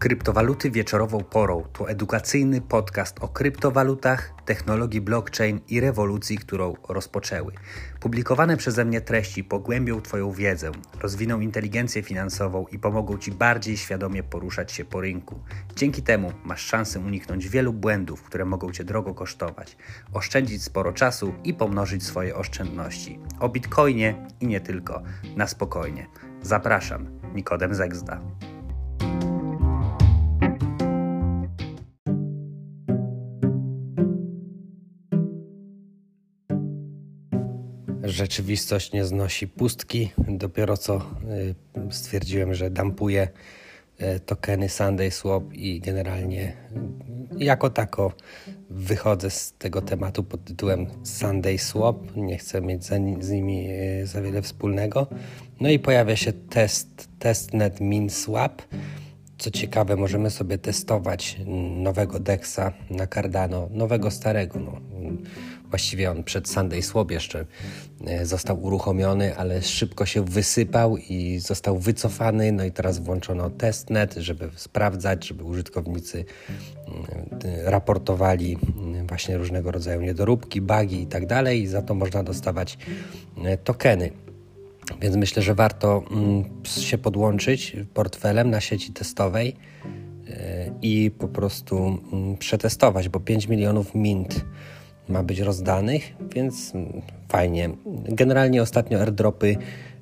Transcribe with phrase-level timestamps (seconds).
[0.00, 7.52] Kryptowaluty wieczorową porą to edukacyjny podcast o kryptowalutach, technologii blockchain i rewolucji, którą rozpoczęły.
[8.00, 14.22] Publikowane przeze mnie treści pogłębią Twoją wiedzę, rozwiną inteligencję finansową i pomogą Ci bardziej świadomie
[14.22, 15.40] poruszać się po rynku.
[15.76, 19.76] Dzięki temu masz szansę uniknąć wielu błędów, które mogą Cię drogo kosztować,
[20.12, 23.18] oszczędzić sporo czasu i pomnożyć swoje oszczędności.
[23.40, 25.02] O Bitcoinie i nie tylko.
[25.36, 26.06] Na spokojnie.
[26.42, 28.20] Zapraszam, Nikodem Zegzda.
[38.02, 40.10] Rzeczywistość nie znosi pustki.
[40.28, 43.28] Dopiero co y, stwierdziłem, że dampuję
[44.00, 46.56] y, tokeny Sunday Swap i generalnie
[47.40, 48.12] y, jako tako
[48.70, 52.16] wychodzę z tego tematu pod tytułem Sunday Swap.
[52.16, 52.84] Nie chcę mieć
[53.20, 53.68] z nimi
[54.04, 55.06] za wiele wspólnego.
[55.60, 58.62] No i pojawia się test testnet min swap.
[59.38, 61.36] Co ciekawe, możemy sobie testować
[61.76, 64.60] nowego DEXa na Cardano, nowego starego.
[64.60, 64.80] No
[65.70, 67.44] Właściwie on przed Sunday Swap jeszcze
[68.06, 72.52] e, został uruchomiony, ale szybko się wysypał i został wycofany.
[72.52, 76.24] No i teraz włączono testnet, żeby sprawdzać, żeby użytkownicy
[77.44, 78.58] e, raportowali
[79.02, 81.62] e, właśnie różnego rodzaju niedoróbki, bugi i tak dalej.
[81.62, 82.78] I za to można dostawać
[83.64, 84.10] tokeny.
[85.00, 86.02] Więc myślę, że warto
[86.80, 89.56] się podłączyć portfelem na sieci testowej
[90.82, 91.98] i po prostu
[92.38, 94.44] przetestować, bo 5 milionów mint
[95.10, 96.02] ma być rozdanych,
[96.34, 96.72] więc
[97.28, 97.70] fajnie.
[98.08, 99.56] Generalnie ostatnio airdropy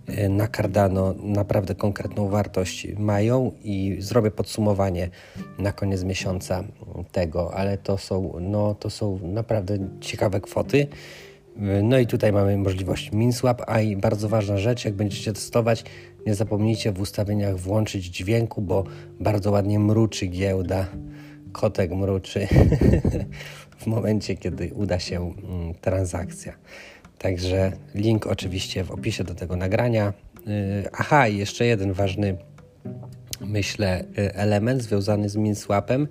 [0.06, 5.10] e, na Cardano naprawdę konkretną wartość mają i zrobię podsumowanie
[5.58, 6.64] na koniec miesiąca
[7.12, 10.86] tego, ale to są, no, to są naprawdę ciekawe kwoty.
[11.82, 15.84] No i tutaj mamy możliwość MinSwap, a i bardzo ważna rzecz, jak będziecie testować,
[16.26, 18.84] nie zapomnijcie w ustawieniach włączyć dźwięku, bo
[19.20, 20.86] bardzo ładnie mruczy giełda.
[21.52, 22.48] Kotek mruczy.
[23.78, 26.54] w momencie, kiedy uda się mm, transakcja.
[27.18, 30.12] Także link oczywiście w opisie do tego nagrania.
[30.48, 32.36] Y, aha, i jeszcze jeden ważny,
[33.40, 36.08] myślę, y, element związany z MinSwapem,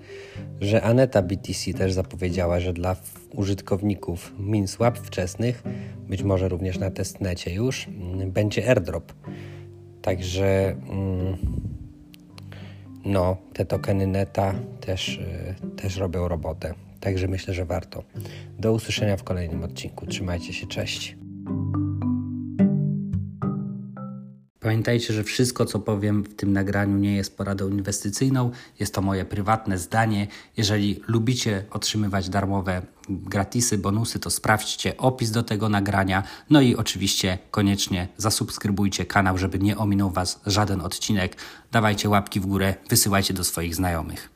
[0.62, 2.96] że Aneta BTC też zapowiedziała, że dla
[3.34, 5.64] użytkowników MinSwap wczesnych,
[6.09, 9.14] być może również na testnecie już, mm, będzie airdrop.
[10.02, 11.38] Także mm,
[13.06, 16.74] no, te tokeny neta też, y, też robią robotę.
[17.00, 18.03] Także myślę, że warto.
[18.59, 20.06] Do usłyszenia w kolejnym odcinku.
[20.06, 21.18] Trzymajcie się, cześć.
[24.68, 28.52] Pamiętajcie, że wszystko, co powiem w tym nagraniu, nie jest poradą inwestycyjną.
[28.80, 30.28] Jest to moje prywatne zdanie.
[30.58, 36.24] Jeżeli lubicie otrzymywać darmowe gratisy, bonusy, to sprawdźcie opis do tego nagrania.
[36.50, 41.38] No i oczywiście koniecznie zasubskrybujcie kanał, żeby nie ominął Was żaden odcinek.
[41.72, 44.30] Dawajcie łapki w górę, wysyłajcie do swoich znajomych.